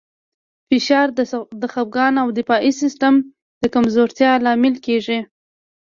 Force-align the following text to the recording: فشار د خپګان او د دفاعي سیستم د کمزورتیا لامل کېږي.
فشار 0.67 1.07
د 1.61 1.63
خپګان 1.73 2.13
او 2.23 2.27
د 2.31 2.33
دفاعي 2.39 2.71
سیستم 2.81 3.13
د 3.61 3.63
کمزورتیا 3.73 4.31
لامل 4.45 4.75
کېږي. 4.85 5.19